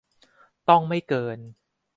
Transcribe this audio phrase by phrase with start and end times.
[0.69, 1.37] ต้องไม่เกิน